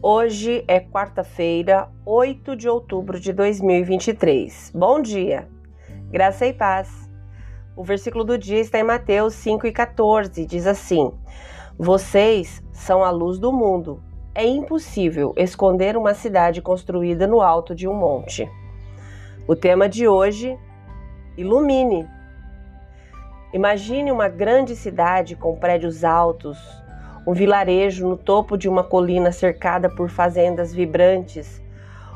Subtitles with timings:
[0.00, 4.72] Hoje é quarta-feira, 8 de outubro de 2023.
[4.74, 5.48] Bom dia,
[6.10, 7.10] graça e paz.
[7.76, 10.46] O versículo do dia está em Mateus 5 e 14.
[10.46, 11.12] Diz assim:
[11.78, 14.02] Vocês são a luz do mundo.
[14.34, 18.50] É impossível esconder uma cidade construída no alto de um monte.
[19.46, 20.58] O tema de hoje:
[21.36, 22.08] ilumine.
[23.52, 26.58] Imagine uma grande cidade com prédios altos,
[27.26, 31.62] um vilarejo no topo de uma colina cercada por fazendas vibrantes,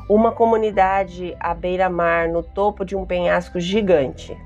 [0.07, 4.37] uma comunidade à beira-mar no topo de um penhasco gigante.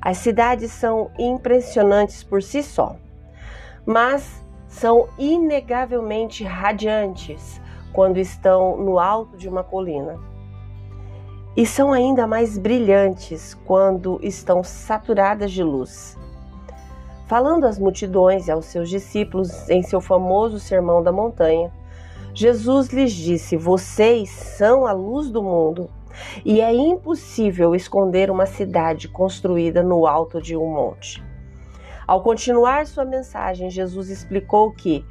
[0.00, 2.96] As cidades são impressionantes por si só,
[3.84, 7.60] mas são inegavelmente radiantes
[7.92, 10.18] quando estão no alto de uma colina.
[11.56, 16.18] E são ainda mais brilhantes quando estão saturadas de luz.
[17.26, 21.72] Falando às multidões e aos seus discípulos em seu famoso Sermão da Montanha,
[22.34, 25.88] Jesus lhes disse: Vocês são a luz do mundo,
[26.44, 31.24] e é impossível esconder uma cidade construída no alto de um monte.
[32.06, 35.04] Ao continuar sua mensagem, Jesus explicou que,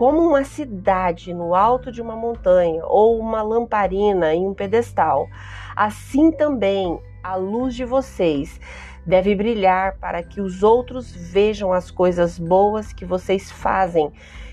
[0.00, 5.28] como uma cidade no alto de uma montanha ou uma lamparina em um pedestal,
[5.76, 8.58] assim também a luz de vocês
[9.04, 14.10] deve brilhar para que os outros vejam as coisas boas que vocês fazem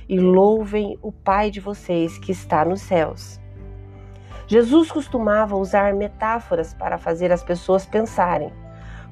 [0.10, 3.40] e louvem o Pai de vocês que está nos céus.
[4.48, 8.52] Jesus costumava usar metáforas para fazer as pessoas pensarem.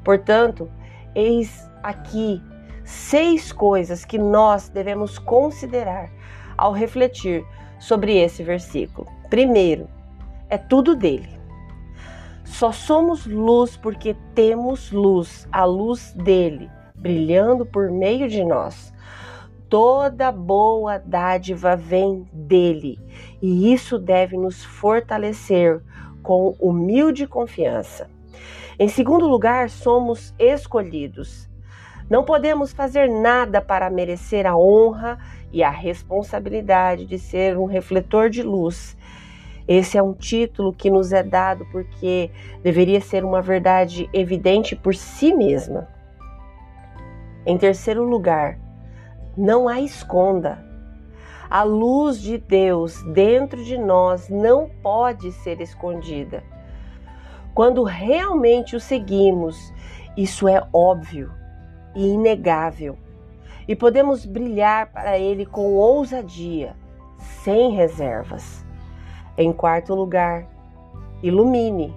[0.03, 0.69] Portanto,
[1.16, 2.44] eis aqui
[2.86, 6.09] seis coisas que nós devemos considerar
[6.55, 7.45] ao refletir
[7.80, 9.08] sobre esse versículo.
[9.30, 9.88] Primeiro,
[10.50, 11.30] é tudo dele.
[12.44, 18.94] Só somos luz porque temos luz, a luz dele, brilhando por meio de nós.
[19.67, 23.00] Toda boa dádiva vem dele,
[23.41, 25.81] e isso deve nos fortalecer
[26.22, 28.07] com humilde confiança.
[28.78, 31.50] Em segundo lugar, somos escolhidos.
[32.09, 35.17] Não podemos fazer nada para merecer a honra
[35.51, 38.95] e a responsabilidade de ser um refletor de luz
[39.67, 42.29] esse é um título que nos é dado porque
[42.61, 45.88] deveria ser uma verdade evidente por si mesma.
[47.45, 48.59] Em terceiro lugar,
[49.35, 50.63] não a esconda.
[51.49, 56.44] A luz de Deus dentro de nós não pode ser escondida.
[57.55, 59.73] Quando realmente o seguimos,
[60.15, 61.31] isso é óbvio
[61.95, 62.97] e inegável,
[63.67, 66.75] e podemos brilhar para Ele com ousadia,
[67.17, 68.66] sem reservas.
[69.38, 70.47] Em quarto lugar,
[71.23, 71.94] ilumine.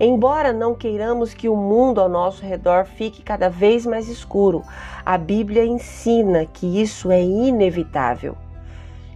[0.00, 4.62] Embora não queiramos que o mundo ao nosso redor fique cada vez mais escuro,
[5.04, 8.36] a Bíblia ensina que isso é inevitável.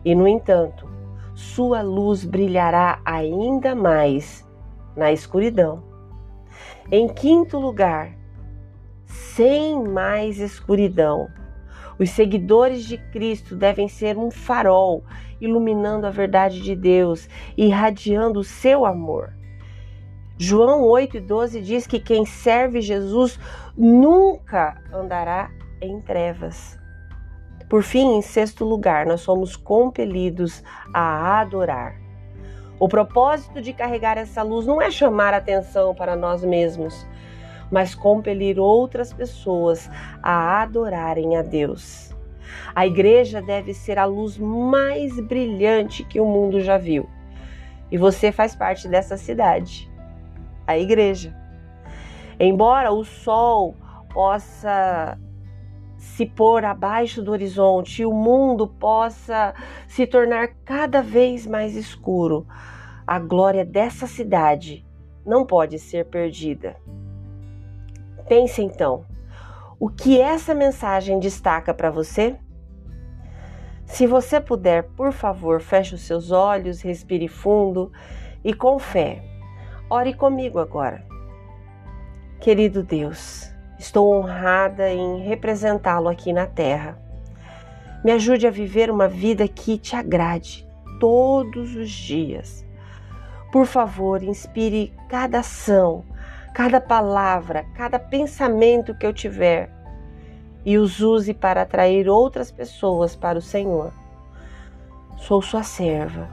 [0.04, 0.88] E, no entanto,
[1.34, 4.46] sua luz brilhará ainda mais
[4.94, 5.82] na escuridão.
[6.90, 8.12] Em quinto lugar,
[9.36, 11.28] sem mais escuridão.
[11.98, 15.04] Os seguidores de Cristo devem ser um farol
[15.38, 19.34] iluminando a verdade de Deus, irradiando o seu amor.
[20.38, 23.38] João 8 e 12 diz que quem serve Jesus
[23.76, 25.50] nunca andará
[25.82, 26.78] em trevas.
[27.68, 30.64] Por fim, em sexto lugar, nós somos compelidos
[30.94, 32.00] a adorar.
[32.78, 37.06] O propósito de carregar essa luz não é chamar atenção para nós mesmos,
[37.70, 39.90] mas compelir outras pessoas
[40.22, 42.14] a adorarem a Deus.
[42.74, 47.08] A igreja deve ser a luz mais brilhante que o mundo já viu.
[47.90, 49.90] E você faz parte dessa cidade,
[50.66, 51.34] a igreja.
[52.38, 53.74] Embora o sol
[54.12, 55.18] possa
[55.96, 59.54] se pôr abaixo do horizonte e o mundo possa
[59.86, 62.46] se tornar cada vez mais escuro,
[63.06, 64.84] a glória dessa cidade
[65.24, 66.76] não pode ser perdida.
[68.28, 69.04] Pense então,
[69.78, 72.36] o que essa mensagem destaca para você?
[73.84, 77.92] Se você puder, por favor, feche os seus olhos, respire fundo
[78.42, 79.22] e com fé.
[79.88, 81.06] Ore comigo agora.
[82.40, 83.48] Querido Deus,
[83.78, 86.98] estou honrada em representá-lo aqui na terra.
[88.04, 90.66] Me ajude a viver uma vida que te agrade
[90.98, 92.66] todos os dias.
[93.52, 96.04] Por favor, inspire cada ação,
[96.56, 99.70] cada palavra, cada pensamento que eu tiver
[100.64, 103.92] e os use para atrair outras pessoas para o Senhor.
[105.18, 106.30] Sou sua serva.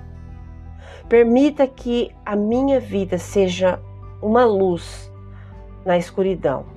[1.09, 3.81] Permita que a minha vida seja
[4.21, 5.11] uma luz
[5.83, 6.67] na escuridão.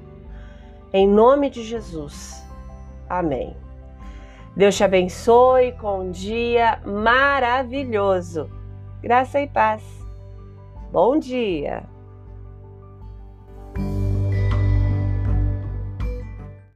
[0.93, 2.45] Em nome de Jesus.
[3.09, 3.57] Amém.
[4.57, 8.51] Deus te abençoe com um dia maravilhoso.
[9.01, 9.85] Graça e paz.
[10.91, 11.96] Bom dia!